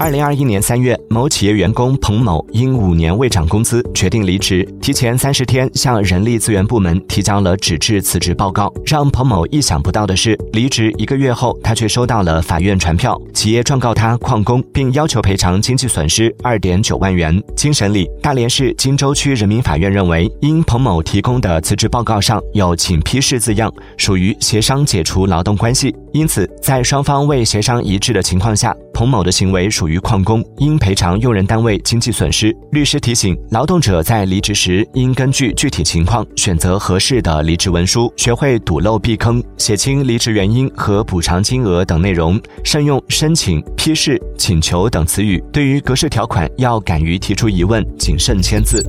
[0.00, 8.72] 二零二一年三月，某企业员工彭某因五年未涨工资，决定离职，提前三十天向人力资源部门提交了纸质辞职报告。
[8.86, 17.42] 让彭某意想不到的是，离职一个月后，他却收到了法院传票，企业状告他旷工，并要求赔偿经济损失二点九万元。
[17.56, 28.74] 经审理，大连市金州区人民法院认为，因彭某提供的辞职报告上有“请批示”字样，属于协商解除劳动关系，因此在双方未协商一致的情况下。
[28.98, 32.52] 彭某的行为属于旷工，应赔偿用人单位经济损失。
[32.72, 45.40] 律师提醒，劳动者在离职时应根据具体情况选择合适的离职文书，学会堵漏避坑，写清离职原因和补偿金额等内容，慎用申请、批示、请求等词语。
[45.52, 48.84] 对于格式条款，要敢于提出疑问，谨慎签字。